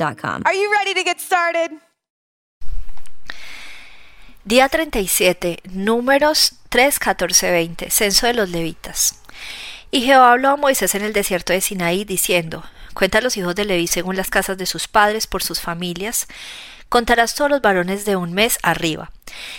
[0.00, 1.72] Are you ready to get started?
[4.44, 9.20] Día 37, números 3, 14, 20, censo de los levitas.
[9.90, 13.54] Y Jehová habló a Moisés en el desierto de Sinaí, diciendo: Cuenta a los hijos
[13.56, 16.28] de Leví según las casas de sus padres por sus familias.
[16.88, 19.10] Contarás todos los varones de un mes arriba.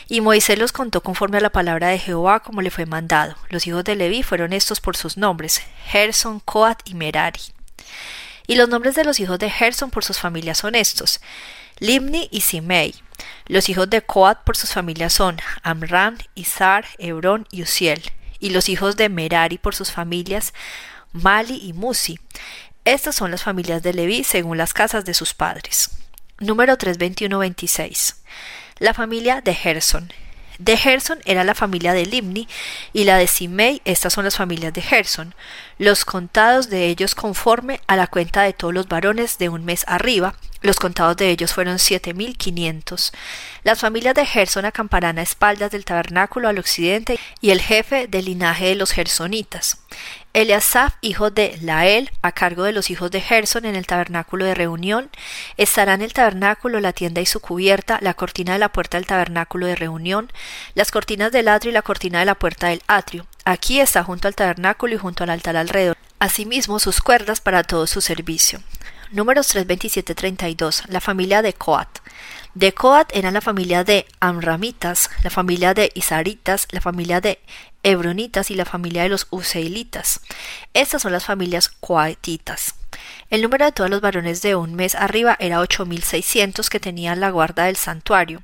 [0.08, 3.36] Y Moisés los contó conforme a la palabra de Jehová como le fue mandado.
[3.50, 7.42] Los hijos de Leví fueron estos por sus nombres: Gerson, Coat y Merari.
[8.50, 11.22] Y los nombres de los hijos de Gerson por sus familias son estos:
[11.78, 12.96] Limni y Simei.
[13.46, 18.02] Los hijos de Coat por sus familias son Amram, Izar, Hebrón y Uziel.
[18.40, 20.56] Y los hijos de Merari por sus familias
[21.12, 22.20] Mali y Musi.
[22.86, 25.92] Estas son las familias de Leví según las casas de sus padres.
[26.40, 28.16] Número 321-26.
[28.80, 30.12] La familia de Gerson.
[30.60, 32.46] De Gerson era la familia de Limni
[32.92, 35.34] y la de Simei, estas son las familias de Gerson.
[35.78, 39.86] Los contados de ellos conforme a la cuenta de todos los varones de un mes
[39.88, 43.14] arriba, los contados de ellos fueron siete mil quinientos.
[43.64, 48.26] Las familias de Gerson acamparán a espaldas del tabernáculo al occidente y el jefe del
[48.26, 49.80] linaje de los gersonitas.
[50.34, 54.54] Eliasaf, hijo de Lael, a cargo de los hijos de Gerson en el tabernáculo de
[54.54, 55.10] reunión,
[55.58, 59.08] estará en el tabernáculo la tienda y su cubierta, la cortina de la puerta del
[59.08, 60.32] tabernáculo de reunión,
[60.76, 63.26] las cortinas del atrio y la cortina de la puerta del atrio.
[63.44, 65.98] Aquí está junto al tabernáculo y junto al altar alrededor.
[66.20, 68.62] Asimismo sus cuerdas para todo su servicio.
[69.12, 70.86] Números 327-32.
[70.88, 72.00] La familia de Coat.
[72.54, 77.40] De Coat era la familia de Amramitas, la familia de Isaritas, la familia de
[77.82, 80.22] Hebronitas y la familia de los Useilitas.
[80.74, 82.76] Estas son las familias coatitas.
[83.30, 86.80] El número de todos los varones de un mes arriba era ocho mil seiscientos que
[86.80, 88.42] tenían la guarda del santuario.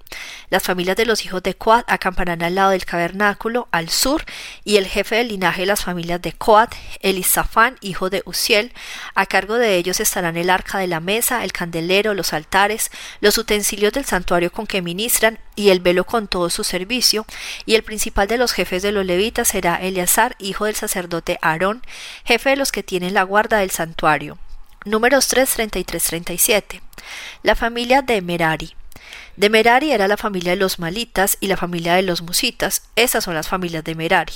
[0.50, 4.23] Las familias de los hijos de Coat acamparán al lado del cavernáculo al sur,
[4.63, 8.73] y el jefe del linaje de las familias de Coat, Elisafán, hijo de Uziel,
[9.16, 12.91] a cargo de ellos estarán el arca de la mesa, el candelero, los altares,
[13.22, 17.25] los utensilios del santuario con que ministran, y el velo con todo su servicio,
[17.66, 21.81] y el principal de los jefes de los levitas será Eleazar, hijo del sacerdote Aarón,
[22.23, 24.38] jefe de los que tienen la guarda del santuario.
[24.85, 26.81] Números 3, 33, 37.
[27.41, 28.75] La familia de Merari.
[29.35, 32.83] De Merari era la familia de los malitas y la familia de los musitas.
[32.95, 34.33] Estas son las familias de Merari.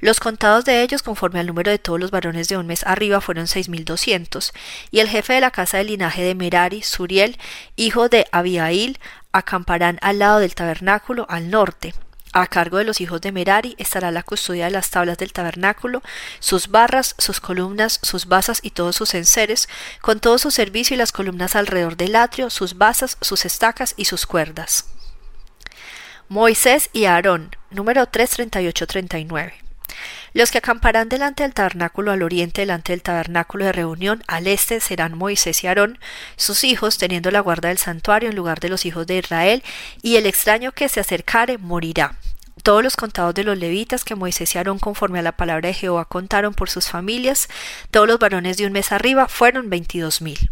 [0.00, 3.20] Los contados de ellos, conforme al número de todos los varones de un mes arriba,
[3.20, 4.52] fueron seis mil doscientos,
[4.90, 7.38] y el jefe de la casa del linaje de Merari, Suriel,
[7.76, 8.98] hijo de Abiail,
[9.32, 11.94] acamparán al lado del tabernáculo al norte.
[12.32, 16.02] A cargo de los hijos de Merari estará la custodia de las tablas del tabernáculo,
[16.38, 19.70] sus barras, sus columnas, sus basas y todos sus enseres,
[20.02, 24.04] con todo su servicio y las columnas alrededor del atrio, sus basas, sus estacas y
[24.04, 24.84] sus cuerdas.
[26.28, 29.52] Moisés y Aarón, número 338-39.
[30.32, 34.80] Los que acamparán delante del tabernáculo al oriente, delante del tabernáculo de reunión, al este
[34.80, 35.98] serán Moisés y Aarón,
[36.36, 39.62] sus hijos, teniendo la guarda del santuario en lugar de los hijos de Israel,
[40.02, 42.16] y el extraño que se acercare morirá.
[42.62, 45.74] Todos los contados de los levitas que Moisés y Aarón conforme a la palabra de
[45.74, 47.48] Jehová contaron por sus familias,
[47.90, 50.50] todos los varones de un mes arriba, fueron veintidós mil.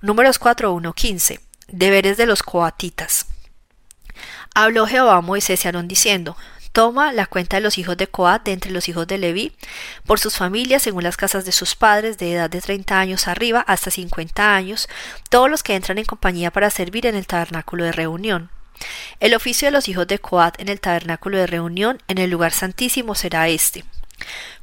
[0.00, 1.40] Números 4, 1, 15.
[1.68, 3.26] Deberes de los coatitas.
[4.54, 6.36] Habló Jehová Moisés y Aarón diciendo,
[6.74, 9.52] Toma la cuenta de los hijos de Coat de entre los hijos de Leví,
[10.06, 13.60] por sus familias, según las casas de sus padres, de edad de 30 años arriba
[13.60, 14.88] hasta 50 años,
[15.30, 18.50] todos los que entran en compañía para servir en el tabernáculo de reunión.
[19.20, 22.52] El oficio de los hijos de Coat en el tabernáculo de reunión en el lugar
[22.52, 23.84] santísimo será este.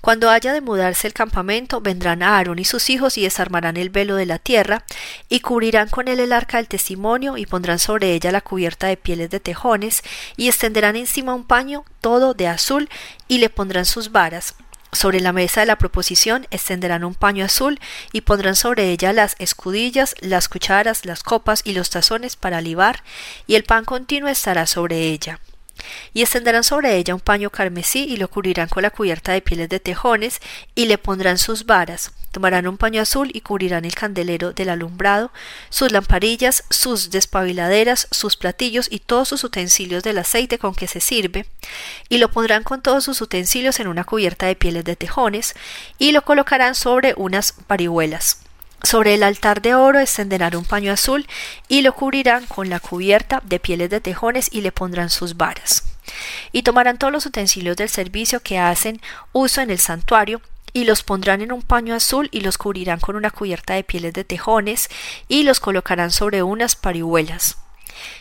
[0.02, 3.90] Cuando haya de mudarse el campamento, vendrán a Aarón y sus hijos y desarmarán el
[3.90, 4.84] velo de la tierra,
[5.30, 8.98] y cubrirán con él el arca del testimonio, y pondrán sobre ella la cubierta de
[8.98, 10.04] pieles de tejones,
[10.38, 12.90] y extenderán encima un paño todo de azul,
[13.28, 14.56] y le pondrán sus varas.
[14.94, 17.80] Sobre la mesa de la proposición extenderán un paño azul
[18.12, 23.04] y pondrán sobre ella las escudillas, las cucharas, las copas y los tazones para libar,
[23.48, 25.40] y el pan continuo estará sobre ella
[26.14, 29.70] y extenderán sobre ella un paño carmesí y lo cubrirán con la cubierta de pieles
[29.70, 30.40] de tejones
[30.76, 32.12] y le pondrán sus varas.
[32.32, 35.32] Tomarán un paño azul y cubrirán el candelero del alumbrado,
[35.70, 41.02] sus lamparillas, sus despabiladeras, sus platillos y todos sus utensilios del aceite con que se
[41.02, 41.46] sirve,
[42.08, 45.56] y lo pondrán con todos sus utensilios en una cubierta de pieles de tejones,
[45.98, 48.38] y lo colocarán sobre unas parihuelas.
[48.84, 51.28] Sobre el altar de oro extenderán un paño azul
[51.68, 55.84] y lo cubrirán con la cubierta de pieles de tejones y le pondrán sus varas.
[56.52, 59.00] Y tomarán todos los utensilios del servicio que hacen
[59.34, 60.42] uso en el santuario
[60.74, 64.14] y los pondrán en un paño azul y los cubrirán con una cubierta de pieles
[64.14, 64.90] de tejones
[65.28, 67.61] y los colocarán sobre unas parihuelas.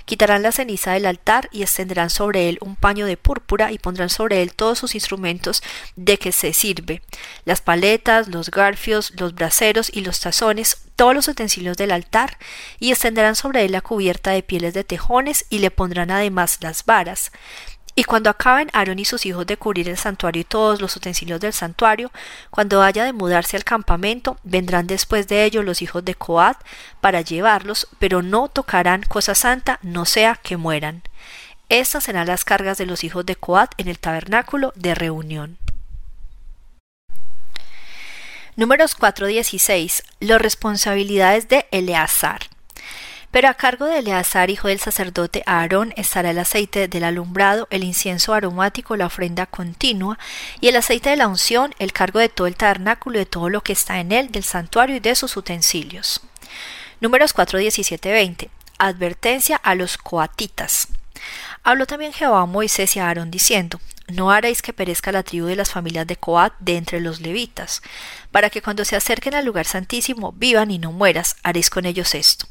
[0.04, 4.10] Quitarán la ceniza del altar y extenderán sobre él un paño de púrpura y pondrán
[4.10, 5.62] sobre él todos sus instrumentos
[5.96, 7.02] de que se sirve,
[7.44, 12.38] las paletas, los garfios, los braseros y los tazones, todos los utensilios del altar,
[12.78, 16.84] y extenderán sobre él la cubierta de pieles de tejones y le pondrán además las
[16.84, 17.32] varas.
[17.94, 21.40] Y cuando acaben Aarón y sus hijos de cubrir el santuario y todos los utensilios
[21.40, 22.10] del santuario,
[22.50, 26.56] cuando haya de mudarse al campamento, vendrán después de ellos los hijos de Coat
[27.00, 31.02] para llevarlos, pero no tocarán cosa santa, no sea que mueran.
[31.68, 35.58] Estas serán las cargas de los hijos de Coat en el tabernáculo de reunión.
[38.56, 40.02] Números 4.16.
[40.20, 42.49] Las responsabilidades de Eleazar.
[43.30, 47.84] Pero a cargo de Eleazar, hijo del sacerdote Aarón, estará el aceite del alumbrado, el
[47.84, 50.18] incienso aromático, la ofrenda continua,
[50.60, 53.48] y el aceite de la unción, el cargo de todo el tabernáculo y de todo
[53.48, 56.20] lo que está en él, del santuario y de sus utensilios.
[57.00, 58.50] Números 4, 17, 20.
[58.78, 60.88] Advertencia a los coatitas.
[61.62, 65.46] Habló también Jehová a Moisés y a Aarón diciendo, no haréis que perezca la tribu
[65.46, 67.80] de las familias de Coat de entre los levitas,
[68.32, 72.16] para que cuando se acerquen al lugar santísimo vivan y no mueras, haréis con ellos
[72.16, 72.46] esto.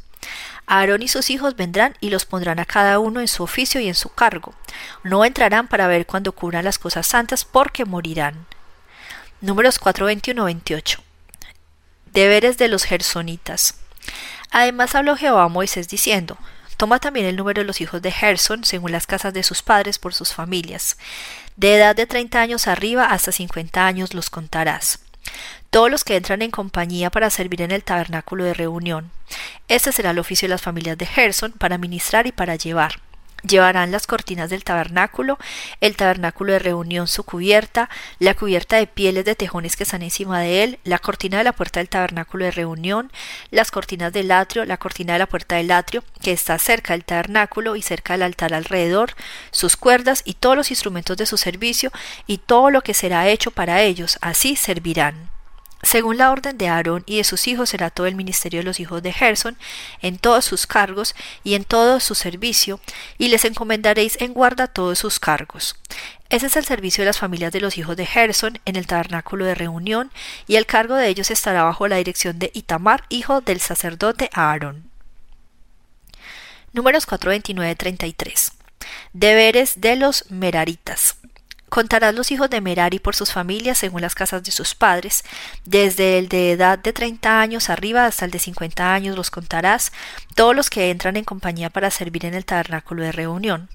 [0.66, 3.88] Aarón y sus hijos vendrán y los pondrán a cada uno en su oficio y
[3.88, 4.54] en su cargo.
[5.04, 8.45] No entrarán para ver cuando cubran las cosas santas porque morirán.
[9.42, 11.00] Números 4:21-28.
[12.13, 13.75] Deberes de los gersonitas.
[14.51, 16.38] Además habló Jehová a Moisés diciendo,
[16.77, 20.00] Toma también el número de los hijos de Gerson, según las casas de sus padres
[20.00, 20.98] por sus familias.
[21.56, 25.00] De edad de treinta años arriba hasta cincuenta años los contarás
[25.69, 29.12] todos los que entran en compañía para servir en el tabernáculo de reunión.
[29.68, 33.01] Este será el oficio de las familias de Gerson para ministrar y para llevar.
[33.48, 35.38] Llevarán las cortinas del tabernáculo,
[35.80, 37.89] el tabernáculo de reunión su cubierta,
[38.19, 41.54] la cubierta de pieles de tejones que están encima de él, la cortina de la
[41.54, 43.12] puerta del tabernáculo de reunión,
[43.50, 47.06] las cortinas del atrio, la cortina de la puerta del atrio que está cerca del
[47.06, 49.13] tabernáculo y cerca del altar alrededor,
[49.51, 51.92] sus cuerdas y todos los instrumentos de su servicio
[52.27, 55.30] y todo lo que será hecho para ellos, así servirán.
[55.81, 58.79] Según la orden de Aarón y de sus hijos será todo el ministerio de los
[58.79, 59.57] hijos de Gerson,
[60.01, 62.79] en todos sus cargos y en todo su servicio,
[63.17, 65.75] y les encomendaréis en guarda todos sus cargos.
[66.30, 69.45] Ese es el servicio de las familias de los hijos de Gerson en el tabernáculo
[69.45, 70.11] de reunión,
[70.47, 74.89] y el cargo de ellos estará bajo la dirección de Itamar, hijo del sacerdote Aarón.
[76.73, 78.51] Números 429-33
[79.13, 81.19] Deberes de los Meraritas.
[81.69, 85.23] Contarás los hijos de Merari por sus familias según las casas de sus padres,
[85.66, 89.92] desde el de edad de treinta años arriba hasta el de cincuenta años los contarás,
[90.35, 93.69] todos los que entran en compañía para servir en el tabernáculo de reunión.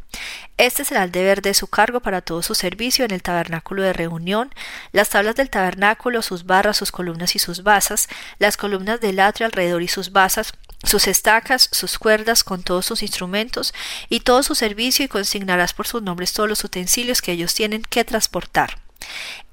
[0.57, 3.93] Este será el deber de su cargo para todo su servicio en el tabernáculo de
[3.93, 4.55] reunión,
[4.93, 9.47] las tablas del tabernáculo, sus barras, sus columnas y sus basas, las columnas del atrio
[9.47, 10.53] alrededor y sus basas,
[10.85, 13.75] sus estacas, sus cuerdas con todos sus instrumentos
[14.09, 17.83] y todo su servicio y consignarás por sus nombres todos los utensilios que ellos tienen
[17.83, 18.79] que transportar.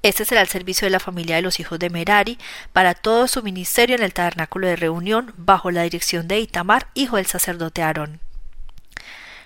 [0.02, 2.38] Este será el servicio de la familia de los hijos de Merari
[2.72, 7.16] para todo su ministerio en el tabernáculo de reunión bajo la dirección de Itamar, hijo
[7.16, 8.20] del sacerdote Aarón.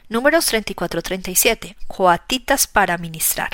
[0.08, 1.74] Números 34-37.
[1.88, 3.50] Coatitas para ministrar.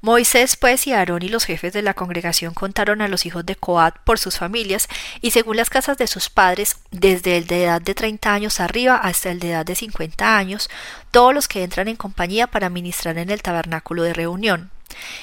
[0.00, 3.56] Moisés pues y Aarón y los jefes de la congregación contaron a los hijos de
[3.56, 4.88] Coat por sus familias
[5.20, 8.96] y según las casas de sus padres, desde el de edad de treinta años arriba
[8.96, 10.70] hasta el de edad de cincuenta años,
[11.10, 14.70] todos los que entran en compañía para ministrar en el tabernáculo de reunión.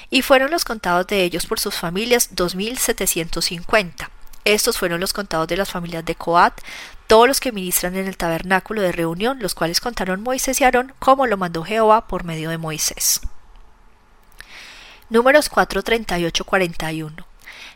[0.10, 4.12] Y fueron los contados de ellos por sus familias dos mil setecientos cincuenta.
[4.46, 6.60] Estos fueron los contados de las familias de Coat,
[7.08, 10.94] todos los que ministran en el tabernáculo de reunión, los cuales contaron Moisés y Aarón,
[11.00, 13.22] como lo mandó Jehová por medio de Moisés.
[15.10, 17.26] Números 438-41.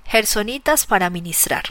[0.05, 1.63] Gersonitas para ministrar.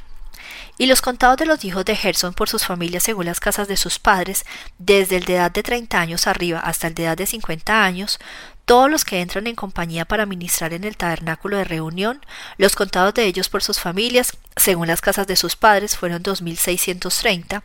[0.79, 3.77] Y los contados de los hijos de Gerson por sus familias según las casas de
[3.77, 4.45] sus padres,
[4.79, 8.19] desde el de edad de treinta años arriba hasta el de edad de cincuenta años,
[8.67, 12.21] todos los que entran en compañía para ministrar en el tabernáculo de reunión,
[12.59, 16.43] los contados de ellos por sus familias, según las casas de sus padres, fueron dos
[16.43, 17.63] mil seiscientos treinta,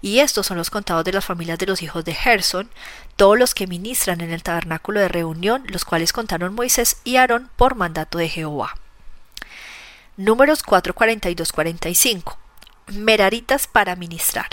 [0.00, 2.70] y estos son los contados de las familias de los hijos de Gerson,
[3.16, 7.50] todos los que ministran en el tabernáculo de reunión, los cuales contaron Moisés y Aarón
[7.56, 8.74] por mandato de Jehová.
[10.16, 12.36] Números 442-45.
[12.92, 14.50] Meraritas para ministrar.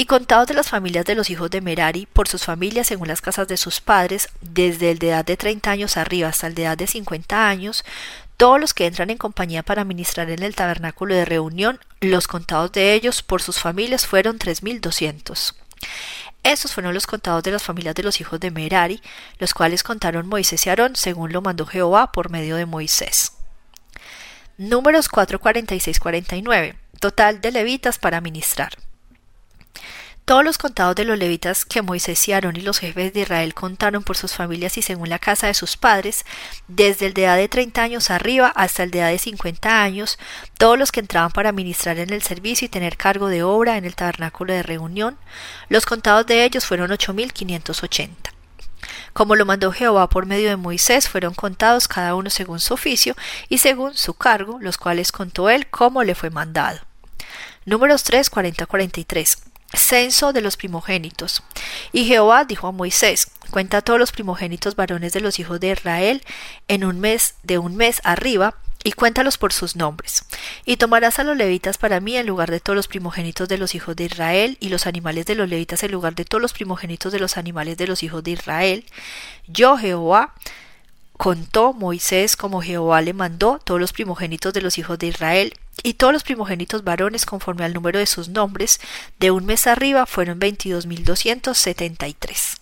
[0.00, 3.20] Y contados de las familias de los hijos de Merari, por sus familias según las
[3.20, 6.62] casas de sus padres, desde el de edad de treinta años arriba hasta el de
[6.62, 7.84] edad de cincuenta años,
[8.36, 12.70] todos los que entran en compañía para ministrar en el tabernáculo de reunión, los contados
[12.70, 15.56] de ellos por sus familias fueron tres mil doscientos.
[16.44, 19.02] Estos fueron los contados de las familias de los hijos de Merari,
[19.40, 23.32] los cuales contaron Moisés y Aarón, según lo mandó Jehová por medio de Moisés.
[24.58, 26.76] Números 446-49.
[27.00, 28.78] Total de levitas para ministrar.
[30.28, 33.54] Todos los contados de los levitas que Moisés y Aarón y los jefes de Israel
[33.54, 36.26] contaron por sus familias y según la casa de sus padres,
[36.66, 40.18] desde el de edad de treinta años arriba hasta el de edad de cincuenta años,
[40.58, 43.86] todos los que entraban para ministrar en el servicio y tener cargo de obra en
[43.86, 45.16] el tabernáculo de reunión,
[45.70, 48.34] los contados de ellos fueron ocho mil quinientos ochenta.
[49.14, 53.16] Como lo mandó Jehová por medio de Moisés, fueron contados cada uno según su oficio
[53.48, 56.80] y según su cargo, los cuales contó él como le fue mandado.
[57.64, 59.38] Números 3, 40, 43.
[59.74, 61.42] Censo de los primogénitos.
[61.92, 65.72] Y Jehová dijo a Moisés, cuenta a todos los primogénitos varones de los hijos de
[65.72, 66.22] Israel
[66.68, 70.24] en un mes de un mes arriba, y cuéntalos por sus nombres.
[70.64, 73.74] Y tomarás a los levitas para mí en lugar de todos los primogénitos de los
[73.74, 77.12] hijos de Israel, y los animales de los levitas en lugar de todos los primogénitos
[77.12, 78.86] de los animales de los hijos de Israel.
[79.46, 80.34] Yo, Jehová,
[81.18, 85.94] contó Moisés como Jehová le mandó todos los primogénitos de los hijos de Israel, y
[85.94, 88.80] todos los primogénitos varones conforme al número de sus nombres,
[89.18, 92.56] de un mes arriba fueron veintidós mil doscientos setenta y tres.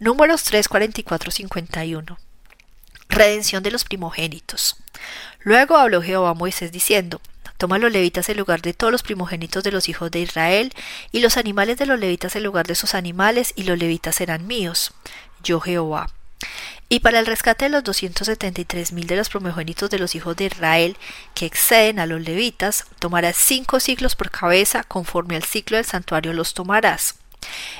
[0.00, 2.18] Números 3, 44, 51.
[3.08, 4.76] Redención de los primogénitos.
[5.40, 7.20] Luego habló Jehová a Moisés diciendo,
[7.56, 10.72] Toma los levitas en lugar de todos los primogénitos de los hijos de Israel,
[11.10, 14.46] y los animales de los levitas en lugar de sus animales, y los levitas serán
[14.46, 14.92] míos.
[15.42, 16.14] Yo Jehová.
[16.90, 19.98] Y para el rescate de los doscientos setenta y tres mil de los primogénitos de
[19.98, 20.96] los hijos de Israel
[21.34, 26.32] que exceden a los levitas, tomarás cinco ciclos por cabeza, conforme al ciclo del santuario
[26.32, 27.16] los tomarás.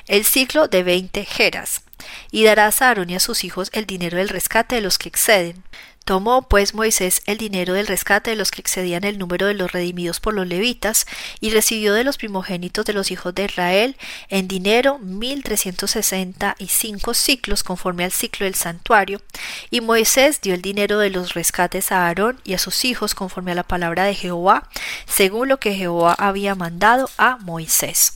[0.06, 1.82] El ciclo de veinte jeras.
[2.30, 5.08] Y darás a Aarón y a sus hijos el dinero del rescate de los que
[5.08, 5.64] exceden.
[6.08, 9.72] Tomó pues Moisés el dinero del rescate de los que excedían el número de los
[9.72, 11.06] redimidos por los levitas,
[11.38, 13.94] y recibió de los primogénitos de los hijos de Israel
[14.30, 19.20] en dinero mil trescientos sesenta y cinco ciclos conforme al ciclo del santuario,
[19.68, 23.52] y Moisés dio el dinero de los rescates a Aarón y a sus hijos conforme
[23.52, 24.66] a la palabra de Jehová,
[25.06, 28.14] según lo que Jehová había mandado a Moisés.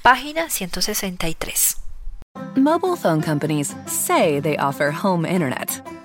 [0.00, 1.76] Página 163.
[2.56, 5.82] Mobile phone companies say they offer home internet.